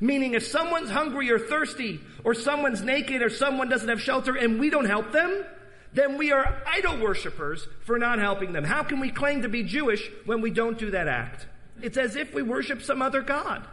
Meaning 0.00 0.34
if 0.34 0.46
someone's 0.46 0.90
hungry 0.90 1.30
or 1.30 1.38
thirsty, 1.38 2.00
or 2.24 2.34
someone's 2.34 2.82
naked, 2.82 3.22
or 3.22 3.30
someone 3.30 3.68
doesn't 3.68 3.88
have 3.88 4.02
shelter, 4.02 4.36
and 4.36 4.60
we 4.60 4.68
don't 4.68 4.84
help 4.84 5.12
them, 5.12 5.44
then 5.92 6.18
we 6.18 6.32
are 6.32 6.62
idol 6.66 6.98
worshippers 6.98 7.66
for 7.86 7.98
not 7.98 8.18
helping 8.18 8.52
them. 8.52 8.64
How 8.64 8.82
can 8.82 9.00
we 9.00 9.10
claim 9.10 9.42
to 9.42 9.48
be 9.48 9.62
Jewish 9.62 10.06
when 10.26 10.42
we 10.42 10.50
don't 10.50 10.78
do 10.78 10.90
that 10.90 11.08
act? 11.08 11.46
It's 11.80 11.96
as 11.96 12.16
if 12.16 12.34
we 12.34 12.42
worship 12.42 12.82
some 12.82 13.00
other 13.00 13.22
God. 13.22 13.66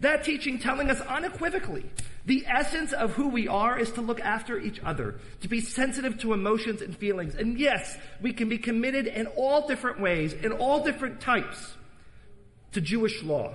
That 0.00 0.24
teaching 0.24 0.58
telling 0.58 0.90
us 0.90 1.00
unequivocally 1.02 1.84
the 2.24 2.44
essence 2.46 2.92
of 2.92 3.12
who 3.12 3.28
we 3.28 3.48
are 3.48 3.78
is 3.78 3.90
to 3.92 4.00
look 4.00 4.20
after 4.20 4.58
each 4.58 4.80
other, 4.82 5.20
to 5.42 5.48
be 5.48 5.60
sensitive 5.60 6.18
to 6.20 6.32
emotions 6.32 6.80
and 6.80 6.96
feelings. 6.96 7.34
And 7.34 7.58
yes, 7.58 7.96
we 8.20 8.32
can 8.32 8.48
be 8.48 8.58
committed 8.58 9.06
in 9.06 9.26
all 9.28 9.66
different 9.66 10.00
ways, 10.00 10.32
in 10.32 10.52
all 10.52 10.84
different 10.84 11.20
types 11.20 11.74
to 12.72 12.80
Jewish 12.80 13.22
law. 13.22 13.54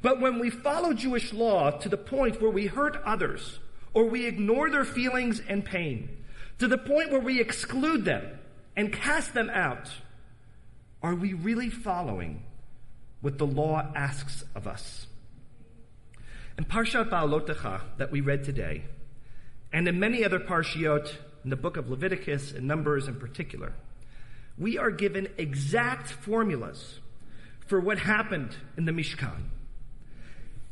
But 0.00 0.20
when 0.20 0.38
we 0.38 0.50
follow 0.50 0.92
Jewish 0.92 1.32
law 1.32 1.70
to 1.70 1.88
the 1.88 1.96
point 1.96 2.40
where 2.40 2.50
we 2.50 2.66
hurt 2.66 3.00
others 3.04 3.58
or 3.94 4.04
we 4.04 4.26
ignore 4.26 4.70
their 4.70 4.84
feelings 4.84 5.40
and 5.48 5.64
pain, 5.64 6.08
to 6.58 6.68
the 6.68 6.78
point 6.78 7.10
where 7.10 7.20
we 7.20 7.40
exclude 7.40 8.04
them 8.04 8.38
and 8.76 8.92
cast 8.92 9.34
them 9.34 9.50
out, 9.50 9.88
are 11.02 11.14
we 11.14 11.32
really 11.32 11.70
following 11.70 12.44
what 13.22 13.38
the 13.38 13.46
law 13.46 13.90
asks 13.94 14.44
of 14.54 14.66
us? 14.66 15.06
In 16.56 16.64
Parshat 16.64 17.10
Ba'alotecha 17.10 17.80
that 17.98 18.12
we 18.12 18.20
read 18.20 18.44
today, 18.44 18.84
and 19.72 19.88
in 19.88 19.98
many 19.98 20.24
other 20.24 20.38
parshiot 20.38 21.12
in 21.42 21.50
the 21.50 21.56
book 21.56 21.76
of 21.76 21.90
Leviticus 21.90 22.52
and 22.52 22.68
Numbers 22.68 23.08
in 23.08 23.16
particular, 23.16 23.72
we 24.56 24.78
are 24.78 24.92
given 24.92 25.28
exact 25.36 26.08
formulas 26.08 27.00
for 27.66 27.80
what 27.80 27.98
happened 27.98 28.56
in 28.76 28.84
the 28.84 28.92
Mishkan. 28.92 29.48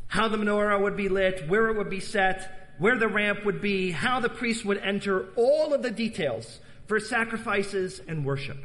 How 0.07 0.29
the 0.29 0.37
menorah 0.37 0.81
would 0.81 0.97
be 0.97 1.09
lit, 1.09 1.49
where 1.49 1.69
it 1.69 1.77
would 1.77 1.91
be 1.91 1.99
set, 1.99 2.75
where 2.79 2.97
the 2.97 3.09
ramp 3.09 3.45
would 3.45 3.61
be, 3.61 3.91
how 3.91 4.21
the 4.21 4.29
priest 4.29 4.65
would 4.65 4.79
enter, 4.79 5.31
all 5.35 5.75
of 5.75 5.83
the 5.83 5.91
details 5.91 6.61
for 6.87 7.01
sacrifices 7.01 8.01
and 8.07 8.25
worship. 8.25 8.59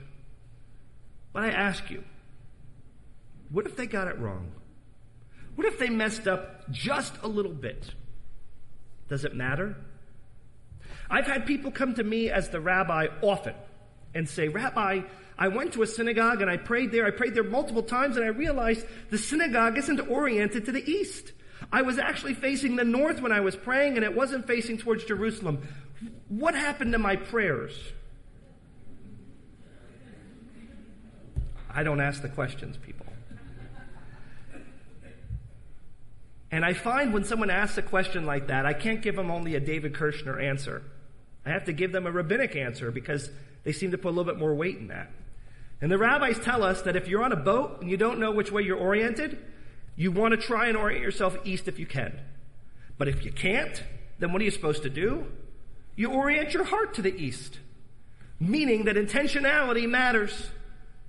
But 1.33 1.45
I 1.45 1.49
ask 1.49 1.89
you, 1.89 2.03
what 3.49 3.65
if 3.65 3.75
they 3.75 3.87
got 3.87 4.07
it 4.07 4.19
wrong? 4.19 4.51
What 5.57 5.65
if 5.65 5.79
they 5.79 5.89
messed 5.89 6.27
up 6.27 6.69
just 6.69 7.15
a 7.23 7.27
little 7.27 7.51
bit? 7.51 7.95
Does 9.09 9.25
it 9.25 9.33
matter? 9.33 9.75
I've 11.09 11.25
had 11.25 11.47
people 11.47 11.71
come 11.71 11.95
to 11.95 12.03
me 12.03 12.29
as 12.29 12.49
the 12.49 12.59
rabbi 12.59 13.07
often 13.23 13.55
and 14.13 14.29
say, 14.29 14.49
Rabbi, 14.49 15.01
I 15.35 15.47
went 15.47 15.73
to 15.73 15.81
a 15.81 15.87
synagogue 15.87 16.43
and 16.43 16.51
I 16.51 16.57
prayed 16.57 16.91
there. 16.91 17.07
I 17.07 17.09
prayed 17.09 17.33
there 17.33 17.43
multiple 17.43 17.81
times 17.81 18.17
and 18.17 18.23
I 18.23 18.29
realized 18.29 18.85
the 19.09 19.17
synagogue 19.17 19.79
isn't 19.79 19.99
oriented 19.99 20.65
to 20.65 20.71
the 20.71 20.87
east. 20.87 21.31
I 21.71 21.81
was 21.81 21.97
actually 21.97 22.35
facing 22.35 22.75
the 22.75 22.83
north 22.83 23.19
when 23.19 23.31
I 23.31 23.39
was 23.39 23.55
praying 23.55 23.95
and 23.95 24.05
it 24.05 24.15
wasn't 24.15 24.45
facing 24.45 24.77
towards 24.77 25.05
Jerusalem. 25.05 25.67
What 26.27 26.53
happened 26.53 26.91
to 26.91 26.99
my 26.99 27.15
prayers? 27.15 27.73
I 31.73 31.81
don't 31.81 31.99
ask 31.99 32.21
the 32.21 32.29
questions, 32.29 32.77
people. 32.77 33.06
And 36.51 36.63
I 36.63 36.73
find 36.73 37.13
when 37.13 37.25
someone 37.25 37.49
asks 37.49 37.77
a 37.77 37.81
question 37.81 38.25
like 38.25 38.47
that, 38.47 38.65
I 38.65 38.73
can't 38.73 39.01
give 39.01 39.15
them 39.15 39.29
only 39.29 39.55
a 39.55 39.59
David 39.59 39.93
Kirshner 39.93 40.41
answer. 40.41 40.81
I 41.45 41.49
have 41.49 41.65
to 41.65 41.73
give 41.73 41.91
them 41.91 42.05
a 42.05 42.11
rabbinic 42.11 42.55
answer 42.55 42.91
because 42.91 43.29
they 43.63 43.71
seem 43.71 43.91
to 43.91 43.97
put 43.97 44.09
a 44.09 44.15
little 44.15 44.31
bit 44.31 44.39
more 44.39 44.55
weight 44.55 44.77
in 44.77 44.87
that. 44.87 45.11
And 45.81 45.91
the 45.91 45.97
rabbis 45.97 46.39
tell 46.39 46.63
us 46.63 46.81
that 46.83 46.95
if 46.95 47.07
you're 47.07 47.23
on 47.23 47.31
a 47.31 47.37
boat 47.37 47.81
and 47.81 47.89
you 47.89 47.97
don't 47.97 48.19
know 48.19 48.31
which 48.31 48.51
way 48.51 48.63
you're 48.63 48.77
oriented, 48.77 49.37
you 49.95 50.11
want 50.11 50.31
to 50.31 50.37
try 50.37 50.67
and 50.67 50.77
orient 50.77 51.03
yourself 51.03 51.37
east 51.43 51.67
if 51.67 51.79
you 51.79 51.85
can. 51.85 52.17
But 52.97 53.07
if 53.07 53.25
you 53.25 53.31
can't, 53.31 53.83
then 54.19 54.31
what 54.31 54.41
are 54.41 54.45
you 54.45 54.51
supposed 54.51 54.83
to 54.83 54.89
do? 54.89 55.25
You 55.95 56.11
orient 56.11 56.53
your 56.53 56.63
heart 56.63 56.93
to 56.95 57.01
the 57.01 57.15
east. 57.15 57.59
Meaning 58.39 58.85
that 58.85 58.95
intentionality 58.95 59.87
matters. 59.87 60.49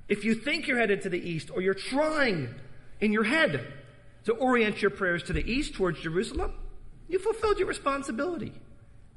If 0.09 0.25
you 0.25 0.35
think 0.35 0.67
you're 0.67 0.79
headed 0.79 1.03
to 1.03 1.09
the 1.09 1.19
east 1.19 1.51
or 1.55 1.61
you're 1.61 1.75
trying 1.75 2.55
in 3.01 3.13
your 3.13 3.25
head 3.25 3.73
to 4.29 4.35
orient 4.35 4.83
your 4.83 4.91
prayers 4.91 5.23
to 5.23 5.33
the 5.33 5.51
east 5.51 5.73
towards 5.73 6.01
Jerusalem, 6.01 6.53
you 7.09 7.19
fulfilled 7.19 7.59
your 7.59 7.67
responsibility. 7.67 8.53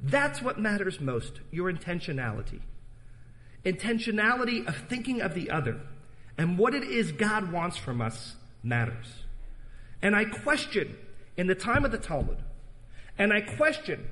That's 0.02 0.42
what 0.42 0.58
matters 0.58 1.02
most, 1.02 1.42
your 1.52 1.70
intentionality. 1.70 2.62
Intentionality 3.66 4.66
of 4.66 4.74
thinking 4.88 5.20
of 5.20 5.34
the 5.34 5.52
other 5.52 5.82
and 6.38 6.58
what 6.58 6.74
it 6.74 6.86
is 6.86 7.12
God 7.12 7.52
wants 7.52 7.76
from 7.76 8.00
us 8.00 8.38
matters. 8.64 9.06
And 10.02 10.16
I 10.16 10.24
question 10.24 10.96
in 11.36 11.48
the 11.48 11.56
time 11.56 11.84
of 11.84 11.92
the 11.92 11.98
Talmud, 11.98 12.38
and 13.18 13.34
I 13.34 13.42
question 13.42 14.10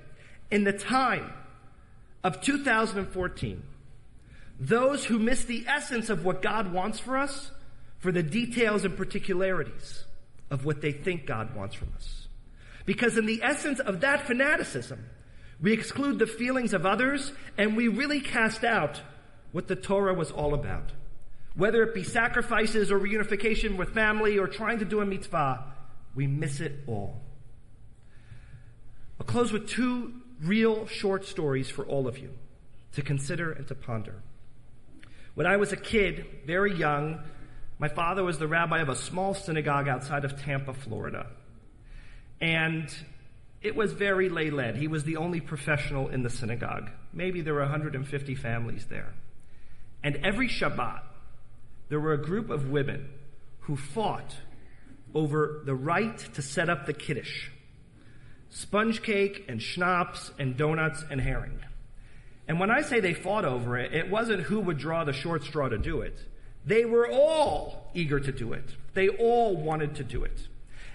in 0.52 0.66
the 0.66 0.74
time 0.74 1.32
of 2.26 2.42
2014, 2.42 3.64
those 4.60 5.06
who 5.06 5.18
miss 5.18 5.46
the 5.46 5.64
essence 5.66 6.10
of 6.10 6.26
what 6.26 6.42
God 6.42 6.74
wants 6.74 7.00
for 7.00 7.16
us 7.16 7.52
for 8.00 8.12
the 8.12 8.22
details 8.22 8.84
and 8.84 8.98
particularities 8.98 10.04
of 10.50 10.66
what 10.66 10.82
they 10.82 10.92
think 10.92 11.26
God 11.26 11.56
wants 11.56 11.76
from 11.76 11.90
us. 11.96 12.28
Because 12.86 13.18
in 13.18 13.26
the 13.26 13.42
essence 13.44 13.80
of 13.80 14.02
that 14.02 14.26
fanaticism, 14.26 15.06
we 15.62 15.74
exclude 15.74 16.20
the 16.20 16.28
feelings 16.28 16.74
of 16.74 16.86
others 16.86 17.34
and 17.58 17.76
we 17.76 17.88
really 17.88 18.22
cast 18.22 18.64
out 18.64 19.02
what 19.52 19.68
the 19.68 19.76
Torah 19.76 20.14
was 20.14 20.32
all 20.32 20.54
about. 20.54 20.92
Whether 21.56 21.84
it 21.84 21.94
be 21.94 22.04
sacrifices 22.04 22.92
or 22.92 23.00
reunification 23.00 23.78
with 23.78 23.94
family 23.94 24.38
or 24.38 24.48
trying 24.48 24.80
to 24.80 24.86
do 24.86 25.02
a 25.02 25.06
mitzvah, 25.06 25.66
we 26.16 26.28
miss 26.28 26.60
it 26.62 26.80
all. 26.88 27.22
I'll 29.20 29.26
close 29.26 29.52
with 29.52 29.68
two 29.68 30.14
real 30.42 30.88
short 30.88 31.26
stories 31.26 31.70
for 31.70 31.86
all 31.86 32.08
of 32.08 32.18
you 32.18 32.30
to 32.94 33.02
consider 33.02 33.52
and 33.52 33.68
to 33.68 33.76
ponder. 33.76 34.22
When 35.36 35.46
I 35.46 35.58
was 35.58 35.72
a 35.74 35.78
kid, 35.78 36.26
very 36.46 36.74
young, 36.76 37.20
my 37.80 37.88
father 37.88 38.24
was 38.24 38.38
the 38.38 38.48
rabbi 38.48 38.80
of 38.80 38.90
a 38.90 38.96
small 38.96 39.34
synagogue 39.34 39.88
outside 39.88 40.26
of 40.26 40.42
Tampa, 40.42 40.74
Florida. 40.74 41.28
And 42.42 42.94
it 43.62 43.76
was 43.76 43.94
very 43.94 44.30
lay 44.30 44.52
led. 44.52 44.76
He 44.76 44.88
was 44.88 45.06
the 45.06 45.18
only 45.18 45.40
professional 45.40 46.10
in 46.10 46.22
the 46.22 46.30
synagogue. 46.30 46.90
Maybe 47.14 47.42
there 47.42 47.54
were 47.54 47.62
150 47.62 48.36
families 48.36 48.86
there. 48.90 49.14
And 50.04 50.18
every 50.18 50.50
Shabbat, 50.50 51.02
there 51.88 52.00
were 52.00 52.14
a 52.14 52.22
group 52.22 52.50
of 52.50 52.70
women 52.70 53.10
who 53.62 53.78
fought 53.78 54.36
over 55.14 55.62
the 55.66 55.76
right 55.76 56.18
to 56.36 56.42
set 56.42 56.70
up 56.70 56.86
the 56.86 56.94
kiddush. 56.94 57.50
Sponge 58.50 59.02
cake 59.04 59.46
and 59.48 59.62
schnapps 59.62 60.32
and 60.38 60.58
donuts 60.58 61.04
and 61.10 61.22
herring. 61.22 61.60
And 62.48 62.60
when 62.60 62.72
I 62.72 62.82
say 62.82 63.00
they 63.00 63.14
fought 63.14 63.46
over 63.46 63.78
it, 63.78 63.94
it 63.94 64.10
wasn't 64.10 64.42
who 64.42 64.60
would 64.60 64.78
draw 64.78 65.04
the 65.04 65.14
short 65.14 65.44
straw 65.44 65.70
to 65.70 65.78
do 65.78 66.02
it. 66.02 66.18
They 66.70 66.86
were 66.86 67.10
all 67.10 67.90
eager 67.96 68.20
to 68.20 68.32
do 68.32 68.54
it. 68.54 68.64
They 68.94 69.10
all 69.10 69.58
wanted 69.58 69.96
to 69.96 70.04
do 70.04 70.24
it. 70.24 70.48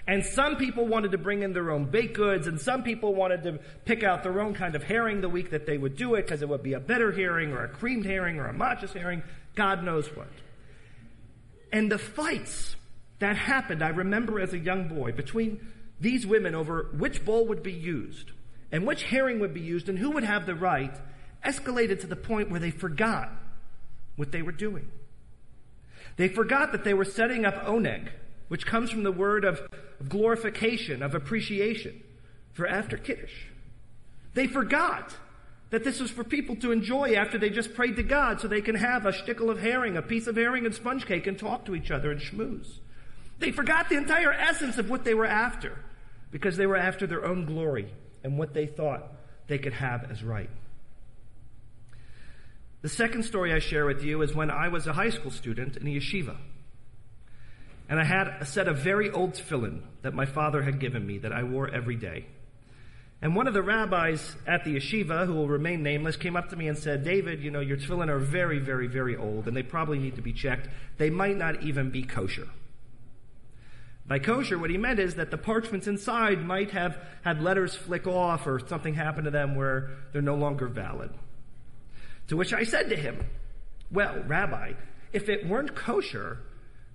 And 0.07 0.23
some 0.23 0.55
people 0.55 0.87
wanted 0.87 1.11
to 1.11 1.17
bring 1.17 1.43
in 1.43 1.51
their 1.51 1.69
own 1.69 1.83
baked 1.91 2.15
goods, 2.15 2.47
and 2.47 2.61
some 2.61 2.81
people 2.81 3.13
wanted 3.13 3.43
to 3.43 3.59
pick 3.83 4.01
out 4.01 4.23
their 4.23 4.39
own 4.39 4.53
kind 4.53 4.75
of 4.75 4.83
herring 4.83 5.19
the 5.19 5.27
week 5.27 5.49
that 5.49 5.65
they 5.65 5.77
would 5.77 5.97
do 5.97 6.15
it 6.15 6.21
because 6.21 6.41
it 6.41 6.47
would 6.47 6.63
be 6.63 6.73
a 6.73 6.79
better 6.79 7.11
herring 7.11 7.51
or 7.51 7.65
a 7.65 7.67
creamed 7.67 8.05
herring 8.05 8.39
or 8.39 8.47
a 8.47 8.53
matjes 8.53 8.93
herring, 8.93 9.21
God 9.55 9.83
knows 9.83 10.07
what. 10.15 10.29
And 11.73 11.91
the 11.91 11.97
fights 11.97 12.77
that 13.19 13.35
happened, 13.35 13.83
I 13.83 13.89
remember 13.89 14.39
as 14.39 14.53
a 14.53 14.59
young 14.59 14.87
boy, 14.87 15.11
between 15.11 15.73
these 15.99 16.25
women 16.25 16.55
over 16.55 16.87
which 16.97 17.25
bowl 17.25 17.47
would 17.47 17.63
be 17.63 17.73
used 17.73 18.31
and 18.71 18.87
which 18.87 19.03
herring 19.03 19.39
would 19.41 19.53
be 19.53 19.59
used 19.59 19.89
and 19.89 19.99
who 19.99 20.11
would 20.11 20.23
have 20.23 20.45
the 20.45 20.55
right 20.55 20.95
escalated 21.45 21.99
to 21.99 22.07
the 22.07 22.15
point 22.15 22.49
where 22.49 22.61
they 22.61 22.71
forgot 22.71 23.29
what 24.15 24.31
they 24.31 24.41
were 24.41 24.53
doing. 24.53 24.89
They 26.17 26.27
forgot 26.29 26.71
that 26.71 26.83
they 26.83 26.93
were 26.93 27.05
setting 27.05 27.45
up 27.45 27.65
oneg, 27.65 28.09
which 28.47 28.65
comes 28.65 28.89
from 28.89 29.03
the 29.03 29.11
word 29.11 29.43
of, 29.43 29.59
glorification, 30.07 31.01
of 31.01 31.15
appreciation 31.15 32.03
for 32.53 32.67
after 32.67 32.97
Kiddush. 32.97 33.47
They 34.33 34.47
forgot 34.47 35.15
that 35.71 35.83
this 35.83 35.99
was 35.99 36.11
for 36.11 36.23
people 36.23 36.55
to 36.57 36.71
enjoy 36.71 37.15
after 37.15 37.37
they 37.37 37.49
just 37.49 37.73
prayed 37.73 37.95
to 37.97 38.03
God 38.03 38.39
so 38.39 38.47
they 38.47 38.61
can 38.61 38.75
have 38.75 39.05
a 39.05 39.11
shtickle 39.11 39.49
of 39.49 39.59
herring, 39.59 39.97
a 39.97 40.01
piece 40.01 40.27
of 40.27 40.35
herring 40.35 40.65
and 40.65 40.75
sponge 40.75 41.05
cake 41.05 41.27
and 41.27 41.37
talk 41.37 41.65
to 41.65 41.75
each 41.75 41.91
other 41.91 42.11
and 42.11 42.21
schmooze. 42.21 42.79
They 43.39 43.51
forgot 43.51 43.89
the 43.89 43.97
entire 43.97 44.31
essence 44.31 44.77
of 44.77 44.89
what 44.89 45.03
they 45.03 45.13
were 45.13 45.25
after 45.25 45.77
because 46.31 46.55
they 46.55 46.65
were 46.65 46.77
after 46.77 47.07
their 47.07 47.25
own 47.25 47.45
glory 47.45 47.91
and 48.23 48.37
what 48.37 48.53
they 48.53 48.67
thought 48.67 49.11
they 49.47 49.57
could 49.57 49.73
have 49.73 50.09
as 50.09 50.23
right. 50.23 50.49
The 52.85 52.89
second 52.89 53.23
story 53.23 53.51
I 53.51 53.57
share 53.57 53.87
with 53.87 54.03
you 54.03 54.21
is 54.21 54.35
when 54.35 54.51
I 54.51 54.67
was 54.67 54.85
a 54.85 54.93
high 54.93 55.09
school 55.09 55.31
student 55.31 55.75
in 55.75 55.87
a 55.87 55.89
yeshiva. 55.89 56.37
And 57.89 57.99
I 57.99 58.03
had 58.03 58.27
a 58.39 58.45
set 58.45 58.67
of 58.67 58.77
very 58.77 59.09
old 59.09 59.33
tefillin 59.33 59.81
that 60.03 60.13
my 60.13 60.27
father 60.27 60.61
had 60.61 60.79
given 60.79 61.03
me 61.03 61.17
that 61.17 61.33
I 61.33 61.41
wore 61.41 61.67
every 61.67 61.95
day. 61.95 62.27
And 63.23 63.35
one 63.35 63.47
of 63.47 63.55
the 63.55 63.63
rabbis 63.63 64.35
at 64.45 64.65
the 64.65 64.75
yeshiva, 64.75 65.25
who 65.25 65.33
will 65.33 65.47
remain 65.47 65.81
nameless, 65.81 66.15
came 66.15 66.35
up 66.35 66.49
to 66.49 66.55
me 66.55 66.67
and 66.67 66.77
said, 66.77 67.03
David, 67.03 67.41
you 67.41 67.49
know, 67.49 67.59
your 67.59 67.77
tefillin 67.77 68.07
are 68.07 68.19
very, 68.19 68.59
very, 68.59 68.85
very 68.85 69.17
old, 69.17 69.47
and 69.47 69.57
they 69.57 69.63
probably 69.63 69.97
need 69.97 70.17
to 70.17 70.21
be 70.21 70.31
checked. 70.31 70.69
They 70.99 71.09
might 71.09 71.37
not 71.37 71.63
even 71.63 71.89
be 71.89 72.03
kosher. 72.03 72.49
By 74.05 74.19
kosher, 74.19 74.59
what 74.59 74.69
he 74.69 74.77
meant 74.77 74.99
is 74.99 75.15
that 75.15 75.31
the 75.31 75.39
parchments 75.39 75.87
inside 75.87 76.45
might 76.45 76.69
have 76.69 76.99
had 77.23 77.41
letters 77.41 77.73
flick 77.73 78.05
off 78.05 78.45
or 78.45 78.59
something 78.59 78.93
happen 78.93 79.23
to 79.23 79.31
them 79.31 79.55
where 79.55 79.89
they're 80.13 80.21
no 80.21 80.35
longer 80.35 80.67
valid. 80.67 81.09
To 82.27 82.37
which 82.37 82.53
I 82.53 82.63
said 82.63 82.89
to 82.89 82.95
him, 82.95 83.25
Well, 83.91 84.23
Rabbi, 84.25 84.73
if 85.13 85.29
it 85.29 85.47
weren't 85.47 85.75
kosher, 85.75 86.39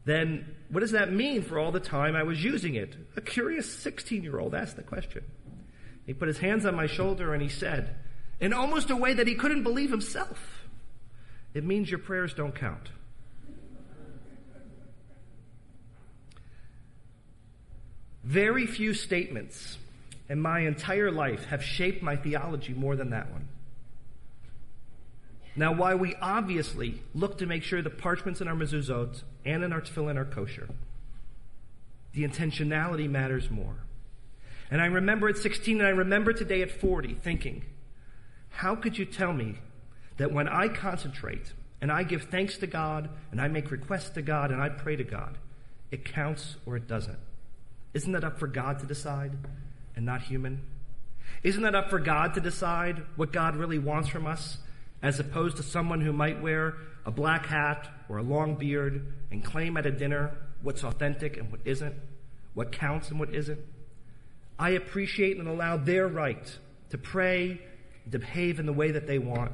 then 0.04 0.56
what 0.70 0.80
does 0.80 0.92
that 0.92 1.12
mean 1.12 1.42
for 1.42 1.58
all 1.58 1.72
the 1.72 1.80
time 1.80 2.16
I 2.16 2.22
was 2.22 2.42
using 2.42 2.74
it? 2.74 2.96
A 3.16 3.20
curious 3.20 3.72
16 3.72 4.22
year 4.22 4.38
old 4.38 4.54
asked 4.54 4.76
the 4.76 4.82
question. 4.82 5.24
He 6.06 6.14
put 6.14 6.28
his 6.28 6.38
hands 6.38 6.66
on 6.66 6.74
my 6.74 6.86
shoulder 6.86 7.32
and 7.34 7.42
he 7.42 7.48
said, 7.48 7.96
in 8.40 8.52
almost 8.52 8.90
a 8.90 8.96
way 8.96 9.12
that 9.14 9.26
he 9.26 9.34
couldn't 9.34 9.62
believe 9.62 9.90
himself, 9.90 10.64
It 11.52 11.64
means 11.64 11.90
your 11.90 11.98
prayers 11.98 12.32
don't 12.34 12.54
count. 12.54 12.90
Very 18.24 18.66
few 18.66 18.94
statements 18.94 19.78
in 20.28 20.40
my 20.40 20.60
entire 20.60 21.10
life 21.10 21.46
have 21.46 21.62
shaped 21.62 22.02
my 22.02 22.16
theology 22.16 22.72
more 22.72 22.96
than 22.96 23.10
that 23.10 23.30
one. 23.32 23.48
Now, 25.60 25.74
while 25.74 25.98
we 25.98 26.14
obviously 26.22 27.02
look 27.14 27.36
to 27.36 27.44
make 27.44 27.62
sure 27.62 27.82
the 27.82 27.90
parchments 27.90 28.40
in 28.40 28.48
our 28.48 28.54
mezuzot 28.54 29.22
and 29.44 29.62
in 29.62 29.74
our 29.74 29.82
tefillin 29.82 30.16
are 30.16 30.24
kosher, 30.24 30.70
the 32.14 32.26
intentionality 32.26 33.10
matters 33.10 33.50
more. 33.50 33.74
And 34.70 34.80
I 34.80 34.86
remember 34.86 35.28
at 35.28 35.36
16 35.36 35.76
and 35.78 35.86
I 35.86 35.90
remember 35.90 36.32
today 36.32 36.62
at 36.62 36.70
40 36.70 37.12
thinking, 37.12 37.66
how 38.48 38.74
could 38.74 38.96
you 38.96 39.04
tell 39.04 39.34
me 39.34 39.56
that 40.16 40.32
when 40.32 40.48
I 40.48 40.68
concentrate 40.68 41.52
and 41.82 41.92
I 41.92 42.04
give 42.04 42.22
thanks 42.22 42.56
to 42.56 42.66
God 42.66 43.10
and 43.30 43.38
I 43.38 43.48
make 43.48 43.70
requests 43.70 44.08
to 44.14 44.22
God 44.22 44.50
and 44.50 44.62
I 44.62 44.70
pray 44.70 44.96
to 44.96 45.04
God, 45.04 45.36
it 45.90 46.06
counts 46.06 46.56
or 46.64 46.78
it 46.78 46.88
doesn't? 46.88 47.18
Isn't 47.92 48.12
that 48.12 48.24
up 48.24 48.38
for 48.38 48.46
God 48.46 48.78
to 48.78 48.86
decide 48.86 49.32
and 49.94 50.06
not 50.06 50.22
human? 50.22 50.62
Isn't 51.42 51.64
that 51.64 51.74
up 51.74 51.90
for 51.90 51.98
God 51.98 52.32
to 52.32 52.40
decide 52.40 53.02
what 53.16 53.30
God 53.30 53.56
really 53.56 53.78
wants 53.78 54.08
from 54.08 54.26
us 54.26 54.56
as 55.02 55.18
opposed 55.18 55.56
to 55.56 55.62
someone 55.62 56.00
who 56.00 56.12
might 56.12 56.40
wear 56.42 56.74
a 57.06 57.10
black 57.10 57.46
hat 57.46 57.88
or 58.08 58.18
a 58.18 58.22
long 58.22 58.54
beard 58.54 59.12
and 59.30 59.44
claim 59.44 59.76
at 59.76 59.86
a 59.86 59.90
dinner 59.90 60.36
what's 60.62 60.84
authentic 60.84 61.36
and 61.36 61.50
what 61.50 61.60
isn't, 61.64 61.94
what 62.54 62.72
counts 62.72 63.10
and 63.10 63.18
what 63.18 63.34
isn't. 63.34 63.60
I 64.58 64.70
appreciate 64.70 65.38
and 65.38 65.48
allow 65.48 65.78
their 65.78 66.06
right 66.06 66.58
to 66.90 66.98
pray, 66.98 67.60
to 68.10 68.18
behave 68.18 68.60
in 68.60 68.66
the 68.66 68.72
way 68.72 68.90
that 68.90 69.06
they 69.06 69.18
want. 69.18 69.52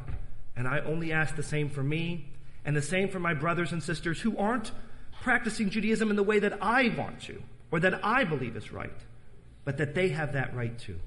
And 0.57 0.67
I 0.67 0.81
only 0.81 1.13
ask 1.13 1.37
the 1.37 1.43
same 1.43 1.71
for 1.71 1.83
me 1.83 2.29
and 2.65 2.75
the 2.75 2.83
same 2.83 3.09
for 3.09 3.21
my 3.21 3.35
brothers 3.35 3.73
and 3.73 3.83
sisters 3.83 4.21
who 4.21 4.37
aren't 4.37 4.73
practicing 5.23 5.71
Judaism 5.71 6.11
in 6.11 6.17
the 6.17 6.23
way 6.23 6.41
that 6.41 6.59
I 6.61 6.89
want 6.97 7.21
to 7.23 7.43
or 7.71 7.81
that 7.81 8.05
I 8.05 8.25
believe 8.25 8.57
is 8.57 8.73
right, 8.73 8.91
but 9.65 9.77
that 9.79 9.95
they 9.95 10.09
have 10.09 10.33
that 10.33 10.55
right 10.57 10.77
too. 10.77 10.99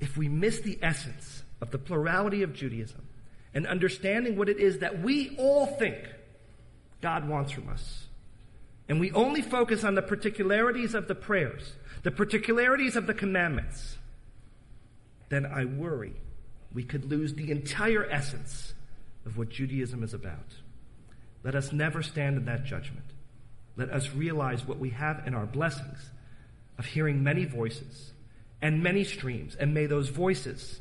If 0.00 0.16
we 0.16 0.28
miss 0.28 0.60
the 0.60 0.78
essence 0.82 1.42
of 1.60 1.70
the 1.70 1.78
plurality 1.78 2.42
of 2.42 2.54
Judaism, 2.54 3.06
and 3.56 3.66
understanding 3.66 4.36
what 4.36 4.50
it 4.50 4.58
is 4.58 4.80
that 4.80 5.00
we 5.00 5.34
all 5.38 5.64
think 5.64 5.96
God 7.00 7.26
wants 7.26 7.52
from 7.52 7.70
us. 7.70 8.04
And 8.86 9.00
we 9.00 9.10
only 9.12 9.40
focus 9.40 9.82
on 9.82 9.94
the 9.94 10.02
particularities 10.02 10.94
of 10.94 11.08
the 11.08 11.14
prayers, 11.14 11.72
the 12.02 12.10
particularities 12.10 12.96
of 12.96 13.06
the 13.06 13.14
commandments, 13.14 13.96
then 15.30 15.46
I 15.46 15.64
worry 15.64 16.12
we 16.74 16.84
could 16.84 17.06
lose 17.06 17.32
the 17.32 17.50
entire 17.50 18.04
essence 18.04 18.74
of 19.24 19.38
what 19.38 19.48
Judaism 19.48 20.02
is 20.02 20.12
about. 20.12 20.52
Let 21.42 21.54
us 21.54 21.72
never 21.72 22.02
stand 22.02 22.36
in 22.36 22.44
that 22.44 22.66
judgment. 22.66 23.06
Let 23.74 23.88
us 23.88 24.12
realize 24.12 24.66
what 24.66 24.78
we 24.78 24.90
have 24.90 25.26
in 25.26 25.34
our 25.34 25.46
blessings 25.46 26.10
of 26.78 26.84
hearing 26.84 27.24
many 27.24 27.46
voices 27.46 28.12
and 28.60 28.82
many 28.82 29.02
streams, 29.02 29.54
and 29.54 29.72
may 29.72 29.86
those 29.86 30.10
voices 30.10 30.78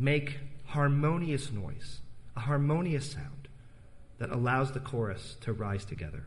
make 0.00 0.40
harmonious 0.70 1.50
noise, 1.50 1.98
a 2.36 2.40
harmonious 2.40 3.10
sound 3.10 3.48
that 4.18 4.30
allows 4.30 4.70
the 4.70 4.78
chorus 4.78 5.36
to 5.40 5.52
rise 5.52 5.84
together. 5.84 6.26